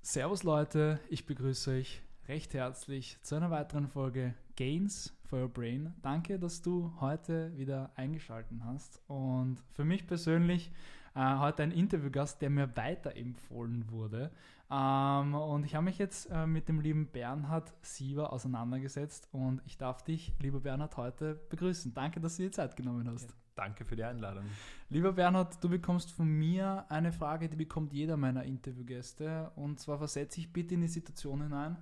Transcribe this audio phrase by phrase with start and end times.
[0.00, 5.92] Servus Leute, ich begrüße euch recht herzlich zu einer weiteren Folge Gains for Your Brain.
[6.00, 9.02] Danke, dass du heute wieder eingeschaltet hast.
[9.06, 10.72] Und für mich persönlich
[11.14, 14.30] äh, heute ein Interviewgast, der mir weiterempfohlen wurde.
[14.70, 19.78] Ähm, und ich habe mich jetzt äh, mit dem lieben Bernhard Siever auseinandergesetzt und ich
[19.78, 21.94] darf dich, lieber Bernhard, heute begrüßen.
[21.94, 23.30] Danke, dass du dir Zeit genommen hast.
[23.30, 24.44] Ja, danke für die Einladung.
[24.90, 29.52] Lieber Bernhard, du bekommst von mir eine Frage, die bekommt jeder meiner Interviewgäste.
[29.56, 31.78] Und zwar versetze ich bitte in die Situation hinein.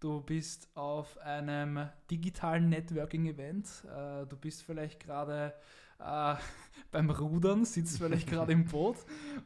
[0.00, 3.84] Du bist auf einem digitalen Networking-Event.
[3.84, 5.54] Äh, du bist vielleicht gerade
[5.98, 6.34] äh,
[6.90, 8.98] beim Rudern, sitzt vielleicht gerade im Boot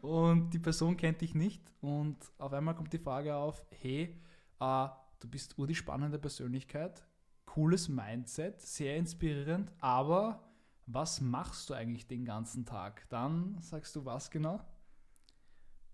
[0.02, 4.20] und die Person kennt dich nicht und auf einmal kommt die Frage auf, hey,
[4.58, 4.88] äh,
[5.20, 7.06] du bist ur die spannende Persönlichkeit,
[7.46, 10.44] cooles Mindset, sehr inspirierend, aber
[10.86, 13.08] was machst du eigentlich den ganzen Tag?
[13.10, 14.60] Dann sagst du was genau?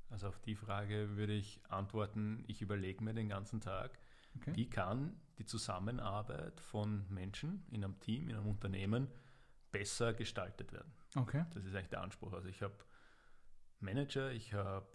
[0.09, 3.99] Also auf die Frage würde ich antworten, ich überlege mir den ganzen Tag,
[4.37, 4.53] okay.
[4.55, 9.09] wie kann die Zusammenarbeit von Menschen in einem Team, in einem Unternehmen
[9.71, 10.93] besser gestaltet werden.
[11.17, 11.45] Okay.
[11.53, 12.33] Das ist eigentlich der Anspruch.
[12.33, 12.75] Also ich habe
[13.81, 14.87] Manager, ich habe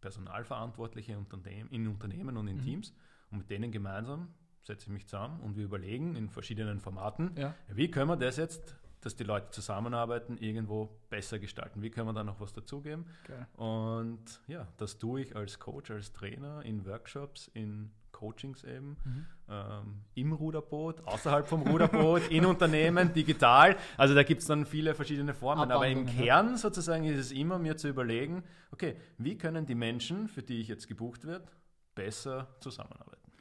[0.00, 2.62] Personalverantwortliche in Unternehmen und in mhm.
[2.62, 2.94] Teams
[3.30, 7.54] und mit denen gemeinsam setze ich mich zusammen und wir überlegen in verschiedenen Formaten, ja.
[7.68, 11.82] wie können wir das jetzt, dass die Leute zusammenarbeiten, irgendwo besser gestalten?
[11.82, 13.06] Wie können wir da noch was dazugeben?
[13.24, 13.44] Okay.
[13.54, 19.26] Und ja, das tue ich als Coach, als Trainer in Workshops, in Coachings eben, mhm.
[19.48, 23.76] ähm, im Ruderboot, außerhalb vom Ruderboot, in Unternehmen, digital.
[23.96, 25.72] Also da gibt es dann viele verschiedene Formen.
[25.72, 30.28] Aber im Kern sozusagen ist es immer mir zu überlegen, okay, wie können die Menschen,
[30.28, 31.48] für die ich jetzt gebucht werde,
[31.96, 33.32] besser zusammenarbeiten?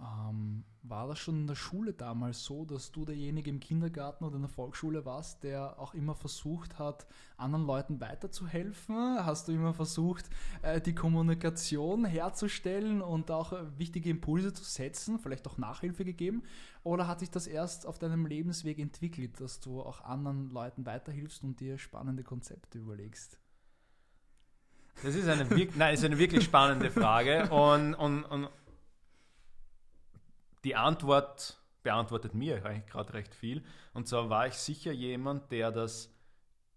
[0.00, 4.36] Ähm, war das schon in der Schule damals so, dass du derjenige im Kindergarten oder
[4.36, 8.96] in der Volksschule warst, der auch immer versucht hat, anderen Leuten weiterzuhelfen?
[9.24, 10.26] Hast du immer versucht,
[10.62, 16.42] äh, die Kommunikation herzustellen und auch äh, wichtige Impulse zu setzen, vielleicht auch Nachhilfe gegeben?
[16.82, 21.42] Oder hat sich das erst auf deinem Lebensweg entwickelt, dass du auch anderen Leuten weiterhilfst
[21.44, 23.38] und dir spannende Konzepte überlegst?
[25.02, 25.46] Das ist eine,
[25.76, 28.48] nein, ist eine wirklich spannende Frage und, und, und
[30.64, 33.64] die Antwort beantwortet mir eigentlich gerade recht viel.
[33.94, 36.14] Und zwar war ich sicher jemand, der das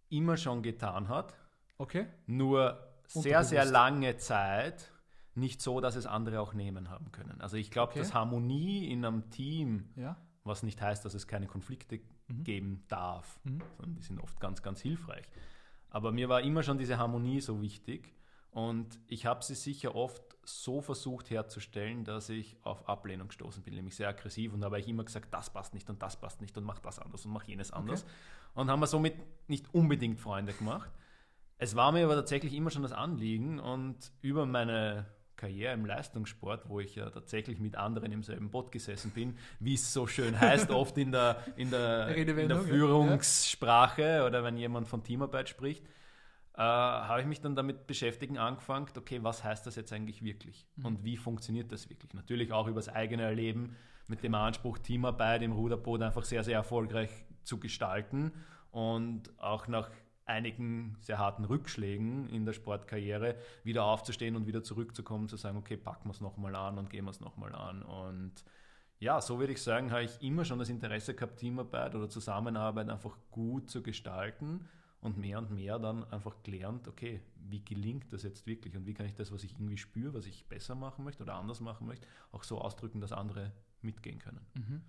[0.09, 1.33] immer schon getan hat.
[1.77, 2.07] Okay.
[2.27, 4.91] Nur sehr, sehr lange Zeit
[5.33, 7.39] nicht so, dass es andere auch nehmen haben können.
[7.41, 7.99] Also ich glaube, okay.
[7.99, 10.17] dass Harmonie in einem Team, ja.
[10.43, 12.43] was nicht heißt, dass es keine Konflikte mhm.
[12.43, 13.61] geben darf, mhm.
[13.77, 15.25] sondern die sind oft ganz, ganz hilfreich.
[15.89, 18.13] Aber mir war immer schon diese Harmonie so wichtig
[18.51, 23.75] und ich habe sie sicher oft so versucht herzustellen, dass ich auf Ablehnung gestoßen bin,
[23.75, 24.53] nämlich sehr aggressiv.
[24.53, 26.99] Und habe ich immer gesagt, das passt nicht und das passt nicht und mach das
[26.99, 28.03] anders und mach jenes anders.
[28.03, 28.11] Okay.
[28.55, 29.15] Und haben wir somit
[29.47, 30.91] nicht unbedingt Freunde gemacht.
[31.57, 36.69] Es war mir aber tatsächlich immer schon das Anliegen und über meine Karriere im Leistungssport,
[36.69, 40.39] wo ich ja tatsächlich mit anderen im selben Boot gesessen bin, wie es so schön
[40.39, 45.83] heißt, oft in der, in der, in der Führungssprache oder wenn jemand von Teamarbeit spricht,
[46.61, 50.67] äh, habe ich mich dann damit beschäftigen angefangen, okay, was heißt das jetzt eigentlich wirklich
[50.75, 50.85] mhm.
[50.85, 52.13] und wie funktioniert das wirklich?
[52.13, 53.75] Natürlich auch über das eigene Erleben
[54.07, 57.09] mit dem Anspruch, Teamarbeit im Ruderboot einfach sehr, sehr erfolgreich
[57.43, 58.31] zu gestalten
[58.69, 59.89] und auch nach
[60.25, 65.77] einigen sehr harten Rückschlägen in der Sportkarriere wieder aufzustehen und wieder zurückzukommen, zu sagen, okay,
[65.77, 67.81] packen wir es nochmal an und gehen wir es nochmal an.
[67.81, 68.33] Und
[68.99, 72.87] ja, so würde ich sagen, habe ich immer schon das Interesse gehabt, Teamarbeit oder Zusammenarbeit
[72.87, 74.69] einfach gut zu gestalten
[75.01, 78.93] und mehr und mehr dann einfach gelernt, okay, wie gelingt das jetzt wirklich und wie
[78.93, 81.87] kann ich das, was ich irgendwie spüre, was ich besser machen möchte oder anders machen
[81.87, 83.51] möchte, auch so ausdrücken, dass andere
[83.81, 84.45] mitgehen können.
[84.53, 84.81] Mhm.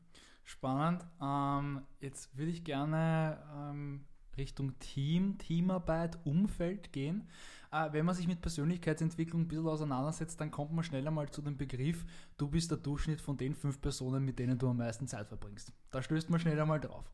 [0.45, 1.05] Spannend.
[1.21, 4.05] Ähm, jetzt würde ich gerne ähm,
[4.37, 7.29] Richtung Team, Teamarbeit, Umfeld gehen.
[7.71, 11.43] Äh, wenn man sich mit Persönlichkeitsentwicklung ein bisschen auseinandersetzt, dann kommt man schneller mal zu
[11.43, 12.05] dem Begriff,
[12.37, 15.73] du bist der Durchschnitt von den fünf Personen, mit denen du am meisten Zeit verbringst.
[15.91, 17.11] Da stößt man schneller mal drauf.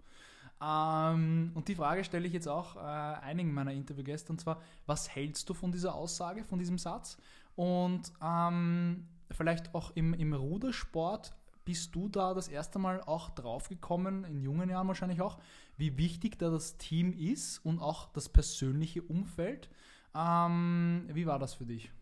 [0.60, 5.08] Ähm, und die Frage stelle ich jetzt auch äh, einigen meiner Interviewgäste, und zwar, was
[5.08, 7.18] hältst du von dieser Aussage, von diesem Satz?
[7.54, 11.34] Und ähm, vielleicht auch im, im Rudersport,
[11.64, 15.38] bist du da das erste Mal auch draufgekommen, in jungen Jahren wahrscheinlich auch,
[15.76, 19.68] wie wichtig da das Team ist und auch das persönliche Umfeld?
[20.14, 21.92] Ähm, wie war das für dich?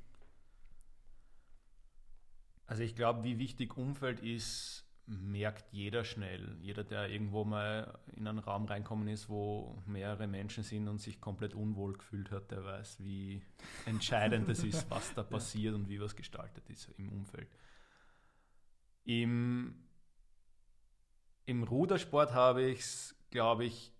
[2.68, 6.56] Also ich glaube, wie wichtig Umfeld ist, merkt jeder schnell.
[6.60, 11.20] Jeder, der irgendwo mal in einen Raum reinkommen ist, wo mehrere Menschen sind und sich
[11.20, 13.42] komplett unwohl gefühlt hat, der weiß, wie
[13.86, 17.48] entscheidend es ist, was da passiert und wie was gestaltet ist im Umfeld.
[19.04, 19.76] Im
[21.44, 23.92] Im Rudersport habe ich es, glaube ich,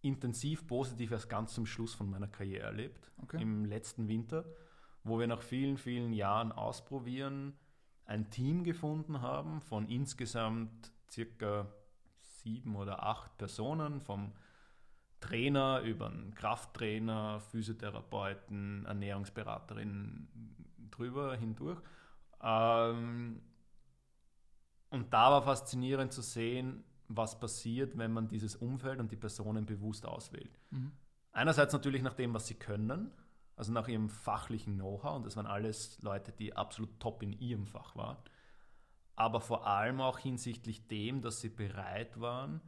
[0.00, 3.10] intensiv positiv erst ganz zum Schluss von meiner Karriere erlebt.
[3.22, 3.42] Okay.
[3.42, 4.44] Im letzten Winter,
[5.02, 7.58] wo wir nach vielen, vielen Jahren ausprobieren
[8.06, 11.66] ein Team gefunden haben von insgesamt circa
[12.18, 14.32] sieben oder acht Personen, vom
[15.20, 20.28] Trainer über einen Krafttrainer, Physiotherapeuten, Ernährungsberaterin
[20.90, 21.80] drüber hindurch.
[22.42, 23.40] Ähm,
[24.90, 29.66] und da war faszinierend zu sehen, was passiert, wenn man dieses Umfeld und die Personen
[29.66, 30.58] bewusst auswählt.
[30.70, 30.92] Mhm.
[31.32, 33.10] Einerseits natürlich nach dem, was sie können,
[33.56, 37.66] also nach ihrem fachlichen Know-how, und das waren alles Leute, die absolut top in ihrem
[37.66, 38.16] Fach waren,
[39.16, 42.60] aber vor allem auch hinsichtlich dem, dass sie bereit waren,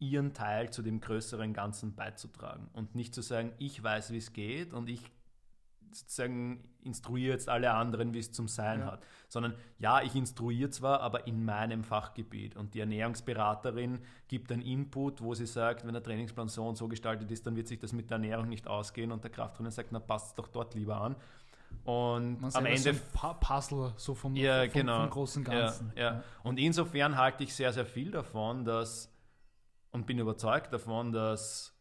[0.00, 2.68] ihren Teil zu dem größeren Ganzen beizutragen.
[2.72, 5.10] Und nicht zu sagen, ich weiß, wie es geht und ich
[5.92, 8.86] sozusagen instruiere jetzt alle anderen, wie es zum Sein ja.
[8.86, 14.62] hat, sondern ja, ich instruiere zwar, aber in meinem Fachgebiet und die Ernährungsberaterin gibt einen
[14.62, 17.78] Input, wo sie sagt, wenn der Trainingsplan so und so gestaltet ist, dann wird sich
[17.78, 20.74] das mit der Ernährung nicht ausgehen und der Krafttrainer sagt, na passt es doch dort
[20.74, 21.16] lieber an.
[21.84, 22.80] Und Man am Ende.
[22.80, 25.00] So ein Puzzle, so vom, ja, vom, genau.
[25.00, 25.92] vom großen Ganzen.
[25.96, 26.24] Ja, ja.
[26.42, 29.12] Und insofern halte ich sehr, sehr viel davon, dass
[29.90, 31.74] und bin überzeugt davon, dass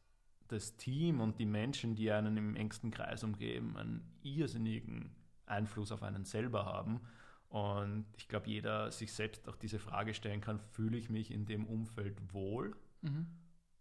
[0.47, 5.15] das Team und die Menschen, die einen im engsten Kreis umgeben, einen irrsinnigen
[5.45, 7.01] Einfluss auf einen selber haben.
[7.49, 11.45] Und ich glaube, jeder sich selbst auch diese Frage stellen kann, fühle ich mich in
[11.45, 12.75] dem Umfeld wohl?
[13.01, 13.27] Mhm.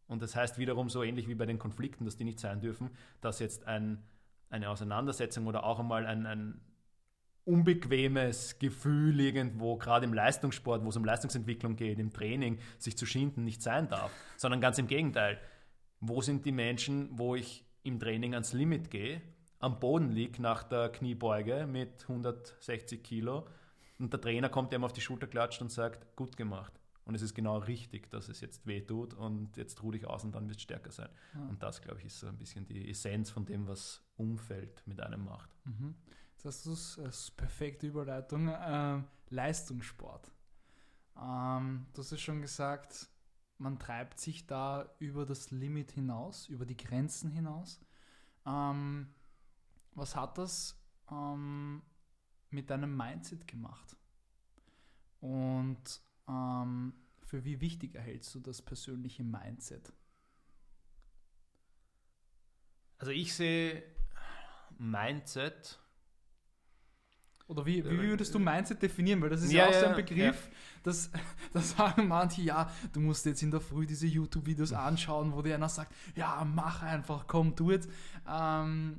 [0.07, 2.91] Und das heißt wiederum so ähnlich wie bei den Konflikten, dass die nicht sein dürfen,
[3.21, 4.03] dass jetzt ein,
[4.51, 6.61] eine Auseinandersetzung oder auch einmal ein, ein
[7.45, 13.07] unbequemes Gefühl irgendwo, gerade im Leistungssport, wo es um Leistungsentwicklung geht, im Training, sich zu
[13.07, 15.39] schinden, nicht sein darf, sondern ganz im Gegenteil
[16.01, 19.23] wo sind die Menschen, wo ich im Training ans Limit gehe,
[19.59, 23.47] am Boden liege nach der Kniebeuge mit 160 Kilo
[23.99, 26.73] und der Trainer kommt ihm auf die Schulter klatscht und sagt, gut gemacht.
[27.05, 30.25] Und es ist genau richtig, dass es jetzt weh tut und jetzt ruh dich aus
[30.25, 31.09] und dann wirst du stärker sein.
[31.35, 31.41] Ja.
[31.49, 35.01] Und das, glaube ich, ist so ein bisschen die Essenz von dem, was Umfeld mit
[35.01, 35.49] einem macht.
[35.65, 35.95] Mhm.
[36.43, 38.53] Du es als perfekte Überleitung.
[38.61, 40.31] Ähm, Leistungssport.
[41.17, 43.09] Ähm, du hast es schon gesagt,
[43.59, 47.81] man treibt sich da über das Limit hinaus, über die Grenzen hinaus.
[48.45, 49.09] Ähm,
[49.95, 50.79] was hat das
[51.11, 51.83] ähm,
[52.51, 53.97] mit deinem Mindset gemacht?
[55.21, 56.93] Und ähm,
[57.23, 59.93] für wie wichtig erhältst du das persönliche Mindset?
[62.99, 63.83] Also ich sehe
[64.79, 65.79] Mindset
[67.49, 69.23] oder wie, wie würdest du Mindset definieren?
[69.23, 70.57] Weil das ist ja, ja auch so ein Begriff, ja.
[70.83, 71.11] dass,
[71.53, 75.55] dass sagen manche, ja, du musst jetzt in der Früh diese YouTube-Videos anschauen, wo dir
[75.55, 77.89] einer sagt, ja, mach einfach, komm, tu jetzt.
[78.29, 78.99] Ähm,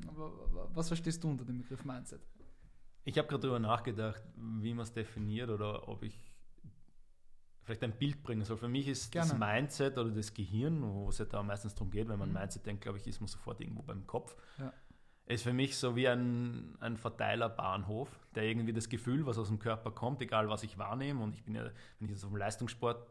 [0.74, 2.22] was verstehst du unter dem Begriff Mindset?
[3.04, 6.18] Ich habe gerade darüber nachgedacht, wie man es definiert oder ob ich
[7.64, 8.56] vielleicht ein Bild bringen soll.
[8.56, 9.30] Für mich ist Gerne.
[9.30, 12.36] das Mindset oder das Gehirn, wo es ja da meistens darum geht, wenn man mhm.
[12.36, 14.38] Mindset denkt, glaube ich, ist man sofort irgendwo beim Kopf.
[14.58, 14.72] Ja
[15.28, 19.60] ist für mich so wie ein, ein Verteilerbahnhof, der irgendwie das Gefühl, was aus dem
[19.60, 21.22] Körper kommt, egal was ich wahrnehme.
[21.22, 21.64] Und ich bin ja,
[22.00, 23.06] wenn ich das auf den Leistungssport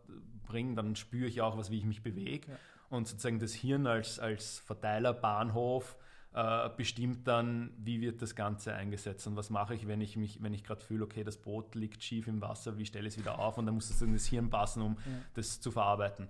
[0.47, 2.51] bringe, dann spüre ich auch was, wie ich mich bewege.
[2.51, 2.59] Ja.
[2.89, 5.97] Und sozusagen das Hirn als, als Verteilerbahnhof
[6.33, 10.43] äh, bestimmt dann, wie wird das Ganze eingesetzt und was mache ich, wenn ich mich,
[10.43, 13.19] wenn ich gerade fühle, okay, das Boot liegt schief im Wasser, wie stelle ich es
[13.19, 15.13] wieder auf und dann muss sozusagen das Hirn passen, um ja.
[15.35, 16.29] das zu verarbeiten.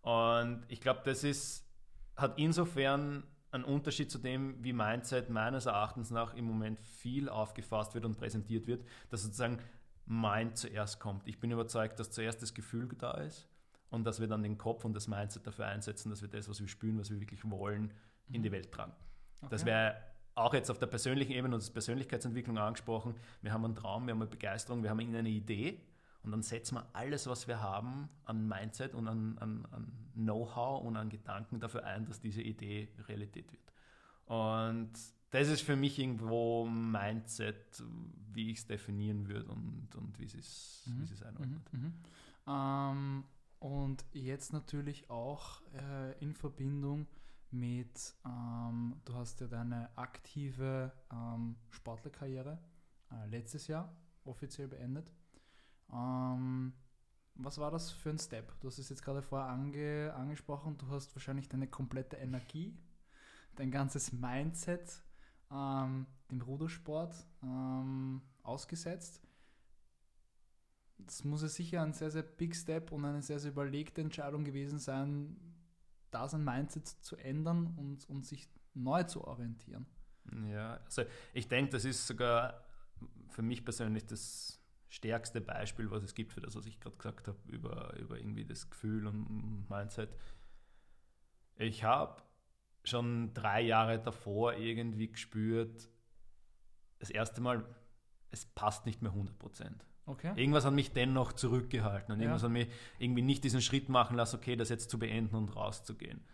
[0.00, 1.64] Und ich glaube, das ist,
[2.16, 7.94] hat insofern ein Unterschied zu dem, wie Mindset meines Erachtens nach im Moment viel aufgefasst
[7.94, 9.58] wird und präsentiert wird, dass sozusagen
[10.06, 11.26] Mind zuerst kommt.
[11.26, 13.48] Ich bin überzeugt, dass zuerst das Gefühl da ist
[13.90, 16.60] und dass wir dann den Kopf und das Mindset dafür einsetzen, dass wir das, was
[16.60, 17.92] wir spüren, was wir wirklich wollen,
[18.30, 18.54] in die mhm.
[18.54, 18.92] Welt tragen.
[19.40, 19.48] Okay.
[19.50, 19.96] Das wäre
[20.34, 23.14] auch jetzt auf der persönlichen Ebene und Persönlichkeitsentwicklung angesprochen.
[23.42, 25.80] Wir haben einen Traum, wir haben eine Begeisterung, wir haben eine Idee
[26.28, 30.84] und dann setzen wir alles, was wir haben an Mindset und an, an, an Know-how
[30.84, 33.72] und an Gedanken dafür ein, dass diese Idee Realität wird.
[34.26, 34.92] Und
[35.30, 37.82] das ist für mich irgendwo Mindset,
[38.30, 41.08] wie ich es definieren würde und, und wie es mhm.
[41.08, 41.72] wie es einordnet.
[41.72, 41.80] Mhm.
[41.80, 41.94] Mhm.
[42.46, 43.24] Ähm,
[43.60, 47.06] und jetzt natürlich auch äh, in Verbindung
[47.50, 52.58] mit, ähm, du hast ja deine aktive ähm, Sportlerkarriere
[53.12, 55.10] äh, letztes Jahr offiziell beendet.
[55.92, 56.72] Ähm,
[57.34, 58.58] was war das für ein Step?
[58.60, 60.76] Du hast es jetzt gerade vorher ange, angesprochen.
[60.76, 62.76] Du hast wahrscheinlich deine komplette Energie,
[63.56, 65.02] dein ganzes Mindset
[65.50, 69.22] ähm, dem Rudersport ähm, ausgesetzt.
[70.98, 74.44] Das muss ja sicher ein sehr, sehr big Step und eine sehr, sehr überlegte Entscheidung
[74.44, 75.36] gewesen sein,
[76.10, 79.86] da sein Mindset zu ändern und, und sich neu zu orientieren.
[80.50, 81.02] Ja, also
[81.32, 82.64] ich denke, das ist sogar
[83.28, 84.57] für mich persönlich das
[84.88, 88.44] stärkste Beispiel, was es gibt für das, was ich gerade gesagt habe, über, über irgendwie
[88.44, 90.10] das Gefühl und Mindset.
[91.56, 92.22] Ich habe
[92.84, 95.88] schon drei Jahre davor irgendwie gespürt,
[96.98, 97.64] das erste Mal,
[98.30, 99.84] es passt nicht mehr 100 Prozent.
[100.06, 100.32] Okay.
[100.36, 102.24] Irgendwas hat mich dennoch zurückgehalten und ja.
[102.24, 102.68] irgendwas hat mich
[102.98, 106.24] irgendwie nicht diesen Schritt machen lassen, okay, das jetzt zu beenden und rauszugehen.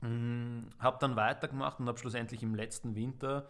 [0.00, 3.48] Mhm, habe dann weitergemacht und habe schlussendlich im letzten Winter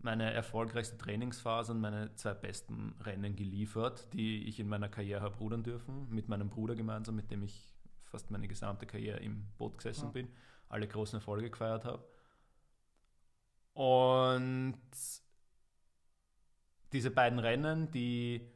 [0.00, 5.36] meine erfolgreichste Trainingsphase und meine zwei besten Rennen geliefert, die ich in meiner Karriere habe
[5.38, 7.74] rudern dürfen, mit meinem Bruder gemeinsam, mit dem ich
[8.04, 10.10] fast meine gesamte Karriere im Boot gesessen ja.
[10.12, 10.28] bin,
[10.68, 12.04] alle großen Erfolge gefeiert habe.
[13.74, 14.80] Und
[16.92, 18.50] diese beiden Rennen, die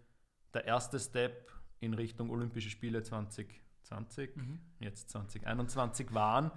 [0.55, 4.61] der erste Step in Richtung Olympische Spiele 2020, mhm.
[4.81, 6.51] jetzt 2021 waren,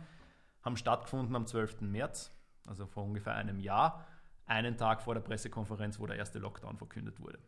[0.62, 1.82] haben stattgefunden am 12.
[1.82, 2.32] März,
[2.66, 4.06] also vor ungefähr einem Jahr,
[4.46, 7.40] einen Tag vor der Pressekonferenz, wo der erste Lockdown verkündet wurde.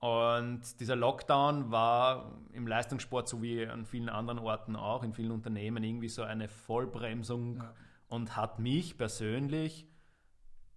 [0.00, 5.82] Und dieser Lockdown war im Leistungssport sowie an vielen anderen Orten auch, in vielen Unternehmen
[5.82, 7.74] irgendwie so eine Vollbremsung ja.
[8.08, 9.86] und hat mich persönlich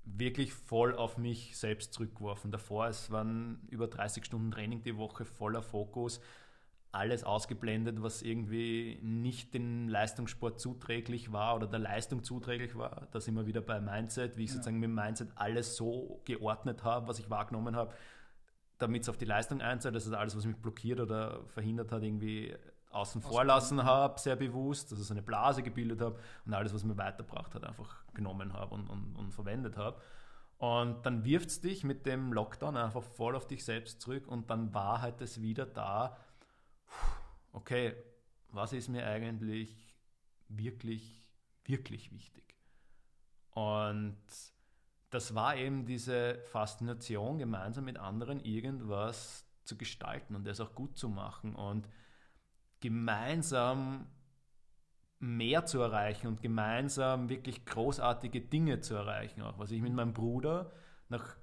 [0.06, 2.52] wirklich voll auf mich selbst zurückgeworfen.
[2.52, 6.22] Davor, es waren über 30 Stunden Training die Woche, voller Fokus,
[6.98, 13.08] alles ausgeblendet, was irgendwie nicht dem Leistungssport zuträglich war oder der Leistung zuträglich war.
[13.12, 14.56] Da sind wir wieder bei Mindset, wie ich ja.
[14.56, 17.94] sozusagen mit dem Mindset alles so geordnet habe, was ich wahrgenommen habe,
[18.78, 19.96] damit es auf die Leistung einzahlt.
[19.96, 22.56] Das ist alles, was mich blockiert oder verhindert hat, irgendwie
[22.90, 26.74] außen vor lassen habe, sehr bewusst, dass ich so eine Blase gebildet habe und alles,
[26.74, 30.02] was mir weitergebracht hat, einfach genommen habe und, und, und verwendet habe.
[30.58, 34.50] Und dann wirft es dich mit dem Lockdown einfach voll auf dich selbst zurück und
[34.50, 36.18] dann war halt es wieder da,
[37.52, 37.96] okay,
[38.50, 39.96] was ist mir eigentlich
[40.48, 41.24] wirklich,
[41.66, 42.56] wirklich wichtig?
[43.52, 44.18] Und
[45.10, 50.98] das war eben diese Faszination, gemeinsam mit anderen irgendwas zu gestalten und das auch gut
[50.98, 51.56] zu machen.
[51.56, 51.88] Und
[52.80, 54.08] gemeinsam
[55.20, 59.42] mehr zu erreichen und gemeinsam wirklich großartige Dinge zu erreichen.
[59.42, 60.72] Auch was ich mit meinem Bruder
[61.10, 61.36] nach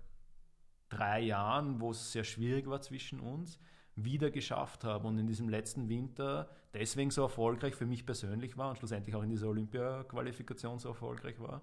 [0.88, 3.58] drei Jahren, wo es sehr schwierig war zwischen uns,
[3.96, 8.70] wieder geschafft habe und in diesem letzten Winter deswegen so erfolgreich für mich persönlich war
[8.70, 11.62] und schlussendlich auch in dieser Olympia-Qualifikation so erfolgreich war,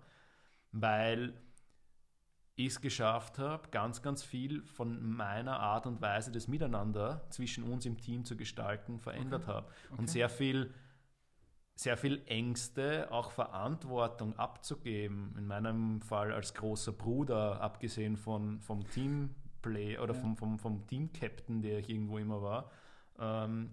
[0.72, 1.34] weil
[2.56, 7.64] ich es geschafft habe, ganz, ganz viel von meiner Art und Weise des Miteinander zwischen
[7.64, 9.52] uns im Team zu gestalten, verändert okay.
[9.52, 9.68] habe.
[9.68, 10.00] Okay.
[10.00, 10.74] Und sehr viel,
[11.76, 15.34] sehr viel Ängste, auch Verantwortung abzugeben.
[15.38, 18.88] In meinem Fall als großer Bruder, abgesehen von, vom
[19.62, 20.20] Teamplay oder ja.
[20.20, 22.72] vom, vom, vom Team-Captain, der ich irgendwo immer war.
[23.20, 23.70] Ähm,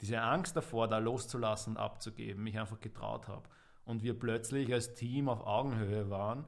[0.00, 3.48] diese Angst davor, da loszulassen und abzugeben, mich einfach getraut habe.
[3.84, 6.46] Und wir plötzlich als Team auf Augenhöhe waren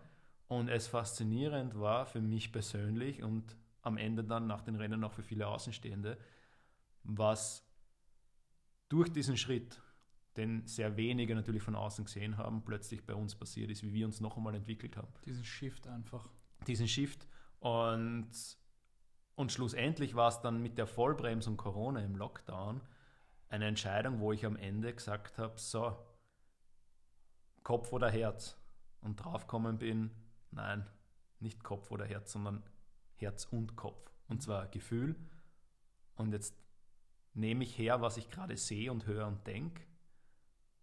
[0.49, 5.13] und es faszinierend war für mich persönlich und am Ende dann nach den Rennen auch
[5.13, 6.19] für viele Außenstehende,
[7.03, 7.65] was
[8.89, 9.81] durch diesen Schritt,
[10.37, 14.07] den sehr wenige natürlich von außen gesehen haben, plötzlich bei uns passiert ist, wie wir
[14.07, 15.09] uns noch einmal entwickelt haben.
[15.25, 16.29] Diesen Shift einfach.
[16.67, 17.27] Diesen Shift.
[17.61, 18.29] Und,
[19.37, 22.81] und schlussendlich war es dann mit der Vollbremsung Corona im Lockdown
[23.49, 25.97] eine Entscheidung, wo ich am Ende gesagt habe, so,
[27.63, 28.57] Kopf oder Herz.
[29.01, 30.11] Und draufgekommen bin,
[30.57, 30.87] Nein,
[31.39, 32.63] nicht Kopf oder Herz, sondern
[33.17, 34.11] Herz und Kopf.
[34.29, 35.15] Und zwar Gefühl.
[36.17, 36.57] Und jetzt
[37.35, 39.83] nehme ich her, was ich gerade sehe und höre und denke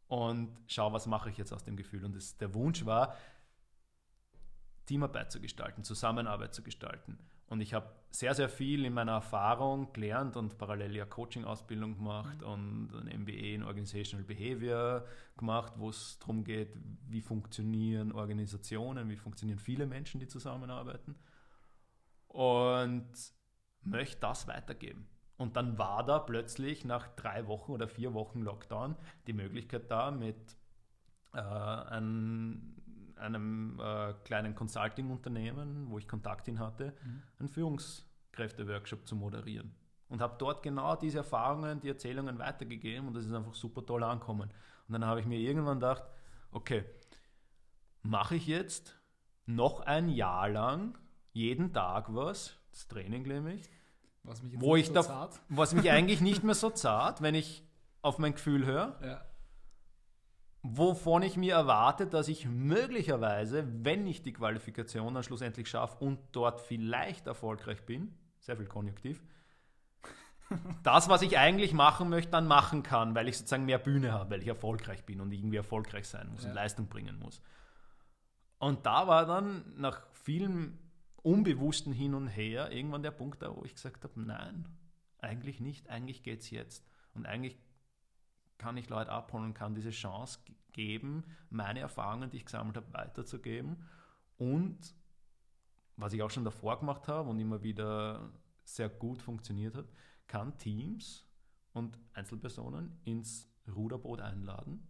[0.07, 2.05] und schaue, was mache ich jetzt aus dem Gefühl.
[2.05, 3.15] Und das, der Wunsch war,
[4.85, 7.17] Teamarbeit zu gestalten, Zusammenarbeit zu gestalten.
[7.47, 12.41] Und ich habe sehr, sehr viel in meiner Erfahrung gelernt und parallel ja Coaching-Ausbildung gemacht
[12.41, 12.47] mhm.
[12.47, 19.17] und ein MBA in Organizational Behavior gemacht, wo es darum geht, wie funktionieren Organisationen, wie
[19.17, 21.15] funktionieren viele Menschen, die zusammenarbeiten.
[22.27, 23.11] Und
[23.81, 25.07] möchte das weitergeben.
[25.37, 28.95] Und dann war da plötzlich nach drei Wochen oder vier Wochen Lockdown
[29.27, 30.55] die Möglichkeit da, mit
[31.33, 32.75] äh, einem
[33.23, 37.23] einem äh, kleinen Consulting-Unternehmen, wo ich Kontakt hin hatte, mhm.
[37.39, 39.73] einen Führungskräfte-Workshop zu moderieren.
[40.09, 44.03] Und habe dort genau diese Erfahrungen, die Erzählungen weitergegeben und das ist einfach super toll
[44.03, 44.51] ankommen.
[44.87, 46.03] Und dann habe ich mir irgendwann gedacht,
[46.51, 46.83] okay,
[48.03, 48.99] mache ich jetzt
[49.45, 50.97] noch ein Jahr lang
[51.31, 53.69] jeden Tag was, das Training nämlich,
[54.23, 57.67] was mich, wo ich so da, was mich eigentlich nicht mehr so zart, wenn ich
[58.01, 58.99] auf mein Gefühl höre.
[59.01, 59.25] Ja
[60.63, 66.19] wovon ich mir erwarte, dass ich möglicherweise, wenn ich die Qualifikation dann schlussendlich schaffe und
[66.31, 69.21] dort vielleicht erfolgreich bin, sehr viel Konjunktiv,
[70.83, 74.31] das, was ich eigentlich machen möchte, dann machen kann, weil ich sozusagen mehr Bühne habe,
[74.31, 76.49] weil ich erfolgreich bin und irgendwie erfolgreich sein muss ja.
[76.49, 77.41] und Leistung bringen muss.
[78.57, 80.79] Und da war dann nach vielen
[81.23, 84.69] unbewussten Hin und Her irgendwann der Punkt da, wo ich gesagt habe, nein,
[85.19, 86.85] eigentlich nicht, eigentlich geht es jetzt.
[87.13, 87.57] Und eigentlich
[88.63, 90.39] kann ich Leute abholen und kann diese Chance
[90.71, 93.75] geben, meine Erfahrungen, die ich gesammelt habe, weiterzugeben.
[94.37, 94.95] Und
[95.97, 98.31] was ich auch schon davor gemacht habe und immer wieder
[98.63, 99.91] sehr gut funktioniert hat,
[100.27, 101.27] kann Teams
[101.73, 104.87] und Einzelpersonen ins Ruderboot einladen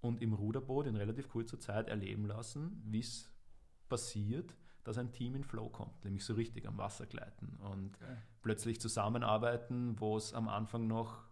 [0.00, 3.28] und im Ruderboot in relativ kurzer Zeit erleben lassen, wie es
[3.88, 4.54] passiert,
[4.84, 8.16] dass ein Team in Flow kommt, nämlich so richtig am Wasser gleiten und okay.
[8.40, 11.26] plötzlich zusammenarbeiten, wo es am Anfang noch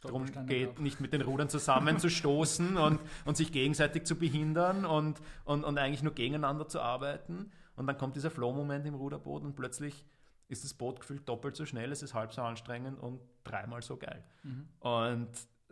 [0.00, 5.64] darum geht, nicht mit den Rudern zusammenzustoßen und, und sich gegenseitig zu behindern und, und,
[5.64, 7.52] und eigentlich nur gegeneinander zu arbeiten.
[7.76, 10.04] Und dann kommt dieser Flow-Moment im Ruderboot und plötzlich
[10.48, 13.96] ist das Boot gefühlt doppelt so schnell, es ist halb so anstrengend und dreimal so
[13.96, 14.24] geil.
[14.42, 14.68] Mhm.
[14.80, 15.30] Und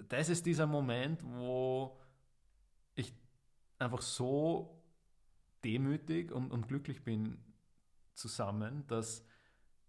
[0.09, 1.99] das ist dieser Moment, wo
[2.95, 3.13] ich
[3.79, 4.81] einfach so
[5.65, 7.39] demütig und, und glücklich bin
[8.15, 9.25] zusammen, dass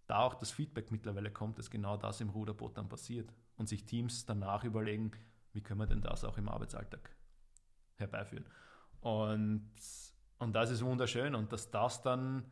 [0.06, 3.84] da auch das Feedback mittlerweile kommt, dass genau das im Ruderboot dann passiert und sich
[3.84, 5.12] Teams danach überlegen,
[5.52, 7.14] wie können wir denn das auch im Arbeitsalltag
[7.96, 8.46] herbeiführen.
[9.00, 9.70] Und,
[10.38, 12.50] und das ist wunderschön und dass das dann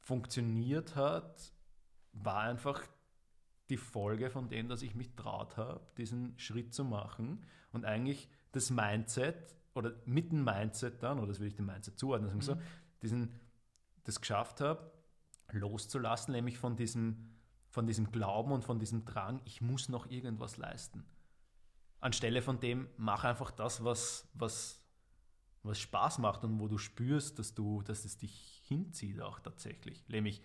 [0.00, 1.54] funktioniert hat,
[2.12, 2.82] war einfach
[3.70, 8.28] die Folge von dem, dass ich mich traut habe, diesen Schritt zu machen und eigentlich
[8.52, 12.42] das Mindset oder mit dem Mindset dann, oder das will ich dem Mindset zuordnen, mhm.
[12.42, 12.58] so,
[13.00, 13.32] diesen,
[14.04, 14.92] das geschafft habe,
[15.50, 17.35] loszulassen, nämlich von diesem,
[17.76, 21.04] von diesem Glauben und von diesem Drang, ich muss noch irgendwas leisten.
[22.00, 24.82] Anstelle von dem, mach einfach das, was, was,
[25.62, 30.08] was Spaß macht und wo du spürst, dass, du, dass es dich hinzieht auch tatsächlich.
[30.08, 30.40] Nämlich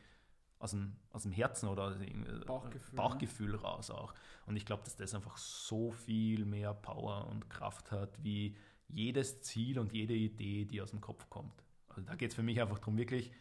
[0.59, 1.97] aus dem, aus dem Herzen oder
[2.45, 3.61] Bauchgefühl, Bauchgefühl ne?
[3.61, 4.13] raus auch.
[4.45, 8.57] Und ich glaube, dass das einfach so viel mehr Power und Kraft hat, wie
[8.89, 11.63] jedes Ziel und jede Idee, die aus dem Kopf kommt.
[11.87, 13.31] Also da geht es für mich einfach darum, wirklich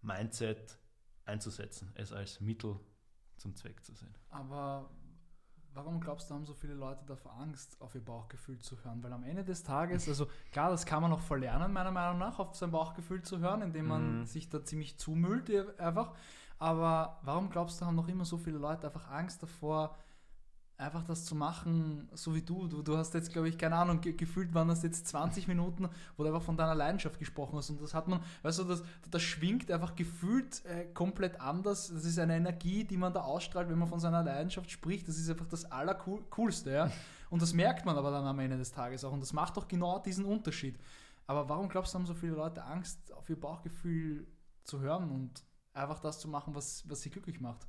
[0.00, 0.76] Mindset
[1.24, 2.80] einzusetzen, es als Mittel
[3.36, 4.14] zum Zweck zu sehen.
[4.30, 4.88] Aber
[5.74, 9.02] warum glaubst du, haben so viele Leute davor Angst, auf ihr Bauchgefühl zu hören?
[9.02, 12.38] Weil am Ende des Tages, also klar, das kann man noch verlernen, meiner Meinung nach,
[12.38, 14.26] auf sein Bauchgefühl zu hören, indem man mhm.
[14.26, 16.14] sich da ziemlich zumüllt einfach.
[16.58, 19.96] Aber warum glaubst du, haben noch immer so viele Leute einfach Angst davor,
[20.82, 22.66] einfach das zu machen, so wie du.
[22.66, 25.88] Du, du hast jetzt, glaube ich, keine Ahnung, ge gefühlt waren das jetzt 20 Minuten,
[26.16, 27.70] wo du einfach von deiner Leidenschaft gesprochen hast.
[27.70, 31.88] Und das hat man, weißt du, das, das schwingt einfach gefühlt äh, komplett anders.
[31.88, 35.08] Das ist eine Energie, die man da ausstrahlt, wenn man von seiner Leidenschaft spricht.
[35.08, 36.90] Das ist einfach das Allercoolste, ja.
[37.30, 39.12] Und das merkt man aber dann am Ende des Tages auch.
[39.12, 40.78] Und das macht doch genau diesen Unterschied.
[41.26, 44.26] Aber warum glaubst du, haben so viele Leute Angst, auf ihr Bauchgefühl
[44.64, 47.66] zu hören und einfach das zu machen, was, was sie glücklich macht?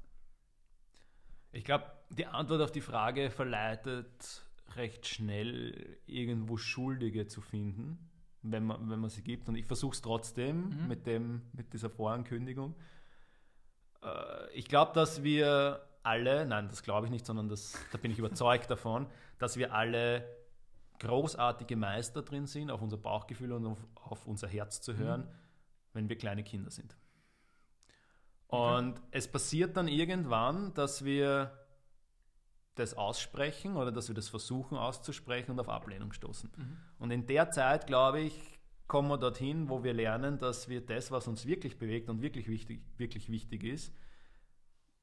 [1.53, 4.43] Ich glaube, die Antwort auf die Frage verleitet
[4.75, 8.09] recht schnell irgendwo Schuldige zu finden,
[8.41, 9.47] wenn man, wenn man sie gibt.
[9.47, 10.87] Und ich versuche es trotzdem mhm.
[10.87, 12.75] mit, dem, mit dieser Vorankündigung.
[14.01, 18.09] Äh, ich glaube, dass wir alle, nein, das glaube ich nicht, sondern das, da bin
[18.09, 19.05] ich überzeugt davon,
[19.37, 20.27] dass wir alle
[20.99, 25.29] großartige Meister drin sind, auf unser Bauchgefühl und auf, auf unser Herz zu hören, mhm.
[25.93, 26.97] wenn wir kleine Kinder sind.
[28.53, 29.07] Und okay.
[29.09, 31.57] es passiert dann irgendwann, dass wir
[32.75, 36.51] das aussprechen oder dass wir das versuchen auszusprechen und auf Ablehnung stoßen.
[36.55, 36.77] Mhm.
[36.99, 41.09] Und in der Zeit, glaube ich, kommen wir dorthin, wo wir lernen, dass wir das,
[41.09, 43.91] was uns wirklich bewegt und wirklich wichtig, wirklich wichtig ist,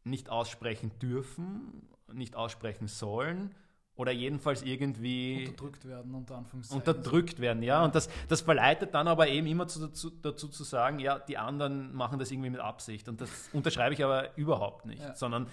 [0.05, 3.53] nicht aussprechen dürfen, nicht aussprechen sollen
[4.01, 6.79] oder jedenfalls irgendwie unterdrückt werden, unter Anführungszeichen.
[6.81, 7.85] Unterdrückt werden, ja.
[7.85, 11.37] Und das, das verleitet dann aber eben immer zu, dazu, dazu zu sagen, ja, die
[11.37, 13.11] anderen machen das irgendwie mit Absicht.
[13.11, 15.15] Und das unterschreibe ich aber überhaupt nicht, ja.
[15.15, 15.49] sondern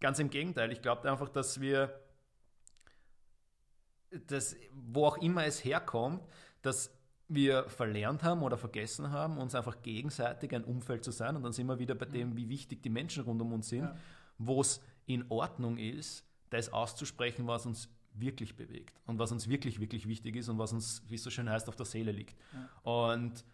[0.00, 0.72] ganz im Gegenteil.
[0.72, 2.00] Ich glaube einfach, dass wir,
[4.28, 6.22] dass, wo auch immer es herkommt,
[6.62, 6.90] dass
[7.28, 11.36] wir verlernt haben oder vergessen haben, uns einfach gegenseitig ein Umfeld zu sein.
[11.36, 13.84] Und dann sind wir wieder bei dem, wie wichtig die Menschen rund um uns sind,
[13.84, 13.96] ja.
[14.38, 19.80] wo es in Ordnung ist, das auszusprechen, was uns wirklich bewegt und was uns wirklich,
[19.80, 22.36] wirklich wichtig ist und was uns, wie es so schön heißt, auf der Seele liegt.
[22.52, 22.68] Ja.
[22.82, 23.44] Und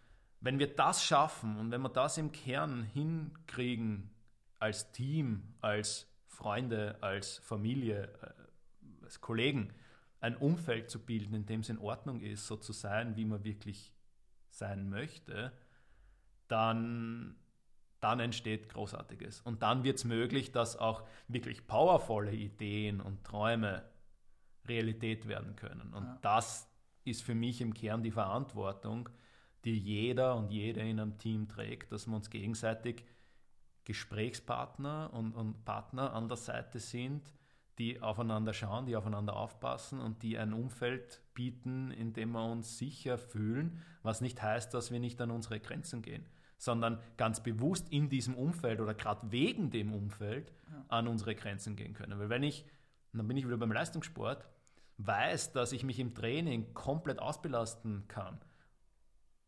[0.40, 4.10] wenn wir das schaffen und wenn wir das im Kern hinkriegen,
[4.58, 9.72] als Team, als Freunde, als Familie, äh, als Kollegen,
[10.20, 13.42] ein Umfeld zu bilden, in dem es in Ordnung ist, so zu sein, wie man
[13.42, 13.94] wirklich
[14.50, 15.52] sein möchte,
[16.48, 17.36] dann
[18.00, 19.42] dann entsteht Großartiges.
[19.42, 23.84] Und dann wird es möglich, dass auch wirklich powervolle Ideen und Träume
[24.66, 25.92] Realität werden können.
[25.92, 26.18] Und ja.
[26.22, 26.68] das
[27.04, 29.08] ist für mich im Kern die Verantwortung,
[29.64, 33.04] die jeder und jede in einem Team trägt, dass wir uns gegenseitig
[33.84, 37.34] Gesprächspartner und, und Partner an der Seite sind,
[37.78, 42.78] die aufeinander schauen, die aufeinander aufpassen und die ein Umfeld bieten, in dem wir uns
[42.78, 46.24] sicher fühlen, was nicht heißt, dass wir nicht an unsere Grenzen gehen
[46.60, 50.84] sondern ganz bewusst in diesem Umfeld oder gerade wegen dem Umfeld ja.
[50.88, 52.18] an unsere Grenzen gehen können.
[52.18, 52.66] Weil wenn ich,
[53.14, 54.46] dann bin ich wieder beim Leistungssport,
[54.98, 58.38] weiß, dass ich mich im Training komplett ausbelasten kann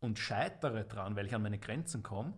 [0.00, 2.32] und scheitere dran, weil ich an meine Grenzen komme,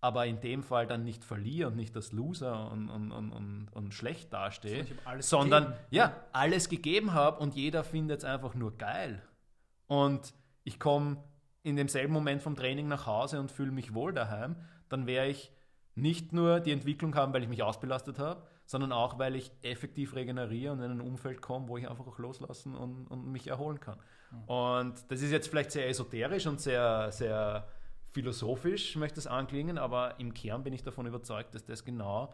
[0.00, 3.92] aber in dem Fall dann nicht verliere und nicht als Loser und, und, und, und
[3.92, 4.86] schlecht dastehe,
[5.18, 5.86] sondern gegeben.
[5.90, 9.22] ja, alles gegeben habe und jeder findet es einfach nur geil.
[9.86, 10.32] Und
[10.64, 11.22] ich komme
[11.62, 14.56] in demselben Moment vom Training nach Hause und fühle mich wohl daheim,
[14.88, 15.52] dann wäre ich
[15.94, 20.14] nicht nur die Entwicklung haben, weil ich mich ausbelastet habe, sondern auch, weil ich effektiv
[20.14, 23.80] regeneriere und in ein Umfeld komme, wo ich einfach auch loslassen und, und mich erholen
[23.80, 23.98] kann.
[24.30, 24.44] Mhm.
[24.44, 27.66] Und das ist jetzt vielleicht sehr esoterisch und sehr, sehr
[28.10, 32.32] philosophisch, möchte es anklingen, aber im Kern bin ich davon überzeugt, dass das genau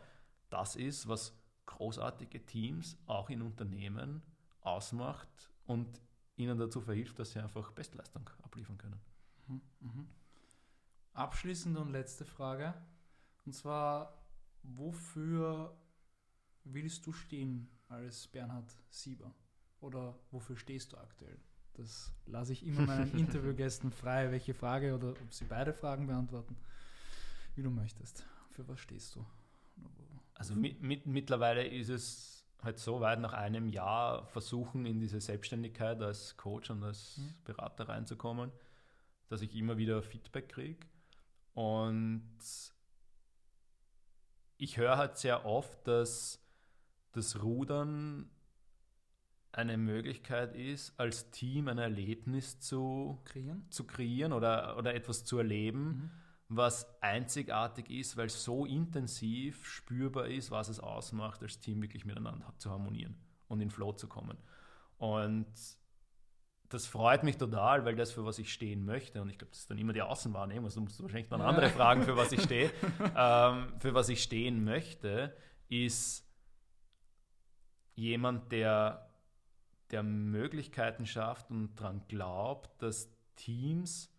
[0.50, 4.22] das ist, was großartige Teams auch in Unternehmen
[4.60, 5.28] ausmacht
[5.66, 6.00] und
[6.36, 9.00] ihnen dazu verhilft, dass sie einfach Bestleistung abliefern können.
[9.48, 10.08] Mhm, mhm.
[11.12, 12.74] Abschließende und letzte Frage.
[13.46, 14.26] Und zwar,
[14.62, 15.76] wofür
[16.64, 19.34] willst du stehen als Bernhard Sieber?
[19.80, 21.38] Oder wofür stehst du aktuell?
[21.74, 26.56] Das lasse ich immer meinen Interviewgästen frei, welche Frage oder ob sie beide Fragen beantworten,
[27.54, 28.24] wie du möchtest.
[28.50, 29.26] Für was stehst du?
[30.34, 35.20] Also mit, mit, mittlerweile ist es halt so weit, nach einem Jahr versuchen, in diese
[35.20, 37.34] Selbstständigkeit als Coach und als mhm.
[37.44, 38.50] Berater reinzukommen,
[39.28, 40.86] dass ich immer wieder Feedback kriege.
[41.54, 42.38] Und
[44.56, 46.40] ich höre halt sehr oft, dass
[47.12, 48.30] das Rudern
[49.52, 55.38] eine Möglichkeit ist, als Team ein Erlebnis zu kreieren, zu kreieren oder, oder etwas zu
[55.38, 56.10] erleben, mhm.
[56.48, 62.04] was einzigartig ist, weil es so intensiv spürbar ist, was es ausmacht, als Team wirklich
[62.04, 64.38] miteinander zu harmonieren und in Flow zu kommen.
[64.98, 65.46] Und
[66.74, 69.60] das freut mich total, weil das, für was ich stehen möchte, und ich glaube, das
[69.60, 72.42] ist dann immer die Außenwahrnehmung, also musst du wahrscheinlich dann andere fragen, für was ich
[72.42, 72.70] stehe,
[73.16, 75.36] ähm, für was ich stehen möchte,
[75.68, 76.28] ist
[77.94, 79.08] jemand, der,
[79.92, 84.10] der Möglichkeiten schafft und daran glaubt, dass Teams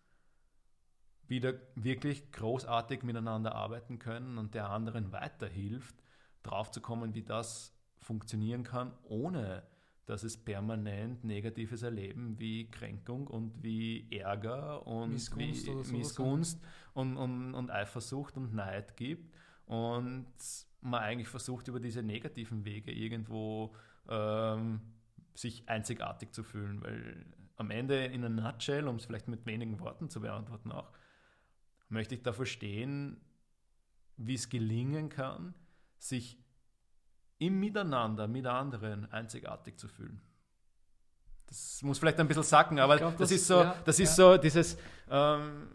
[1.28, 5.94] wieder wirklich großartig miteinander arbeiten können und der anderen weiterhilft,
[6.42, 9.62] drauf zu kommen, wie das funktionieren kann, ohne
[10.06, 16.62] dass es permanent negatives Erleben wie Kränkung und wie Ärger und Missgunst, wie Missgunst
[16.94, 19.34] und, und, und Eifersucht und Neid gibt.
[19.66, 20.26] Und
[20.80, 23.74] man eigentlich versucht, über diese negativen Wege irgendwo
[24.08, 24.80] ähm,
[25.34, 26.82] sich einzigartig zu fühlen.
[26.82, 30.92] Weil am Ende in einer Nutshell, um es vielleicht mit wenigen Worten zu beantworten auch,
[31.88, 33.20] möchte ich dafür stehen,
[34.16, 35.54] wie es gelingen kann,
[35.98, 36.38] sich
[37.38, 40.20] im Miteinander mit anderen einzigartig zu fühlen.
[41.46, 44.18] Das muss vielleicht ein bisschen sacken, aber glaub, das, das, ist so, ja, das ist
[44.18, 44.32] ja.
[44.32, 44.76] so dieses,
[45.08, 45.68] ähm,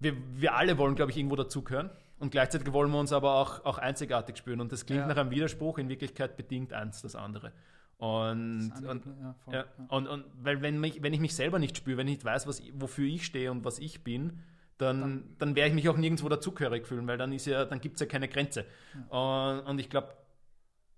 [0.00, 1.90] wir, wir alle wollen, glaube ich, irgendwo dazugehören.
[2.18, 4.60] Und gleichzeitig wollen wir uns aber auch, auch einzigartig spüren.
[4.60, 5.06] Und das klingt ja.
[5.06, 7.52] nach einem Widerspruch, in Wirklichkeit bedingt eins das andere.
[7.98, 9.64] Und, das andere, und, voll, ja.
[9.88, 12.46] und, und weil wenn, mich, wenn ich mich selber nicht spüre, wenn ich nicht weiß,
[12.46, 14.40] was, wofür ich stehe und was ich bin,
[14.78, 17.96] dann, dann, dann werde ich mich auch nirgendwo dazugehörig fühlen, weil dann, ja, dann gibt
[17.96, 18.64] es ja keine Grenze.
[19.08, 20.12] Und, und ich glaube,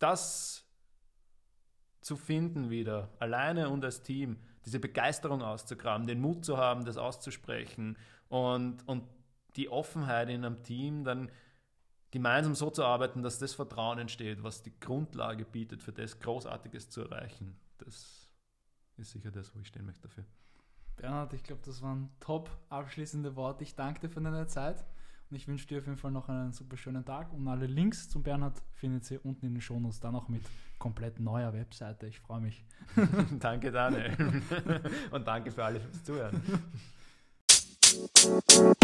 [0.01, 0.67] das
[2.01, 6.97] zu finden wieder, alleine und als Team, diese Begeisterung auszugraben, den Mut zu haben, das
[6.97, 7.97] auszusprechen
[8.29, 9.05] und, und
[9.57, 11.31] die Offenheit in einem Team, dann
[12.11, 16.91] gemeinsam so zu arbeiten, dass das Vertrauen entsteht, was die Grundlage bietet, für das Großartiges
[16.91, 17.57] zu erreichen.
[17.79, 18.33] Das
[18.97, 20.25] ist sicher das, wo ich stehen möchte dafür.
[20.97, 23.65] Bernhard, ich glaube, das waren top abschließende Worte.
[23.65, 24.85] Ich danke dir für deine Zeit.
[25.31, 27.33] Und ich wünsche dir auf jeden Fall noch einen super schönen Tag.
[27.33, 30.43] Und alle Links zum Bernhard findet ihr unten in den Shownotes, dann auch mit
[30.79, 32.09] komplett neuer Webseite.
[32.09, 32.65] Ich freue mich.
[33.39, 34.17] danke, Daniel.
[35.13, 36.43] Und danke für alle fürs Zuhören.